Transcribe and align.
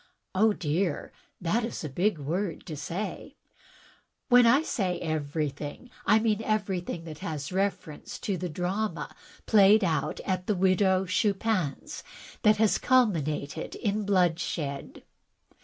"Oh, 0.33 0.51
dear, 0.51 1.11
that 1.39 1.63
is 1.63 1.83
a 1.83 1.87
big 1.87 2.17
word 2.17 2.65
to 2.65 2.75
say." 2.75 3.35
"When 4.29 4.47
I 4.47 4.63
say 4.63 4.99
everjrthing, 4.99 5.91
I 6.07 6.17
mean 6.17 6.39
everjrthing 6.39 7.05
that 7.05 7.19
has 7.19 7.51
reference 7.51 8.17
to 8.21 8.35
the 8.35 8.49
drama 8.49 9.15
played 9.45 9.83
at 9.83 10.47
the 10.47 10.55
Widow 10.55 11.05
Chupin's 11.05 12.03
which 12.43 12.57
has 12.57 12.79
culminated 12.79 13.75
in 13.75 14.03
bloodshed. 14.03 15.03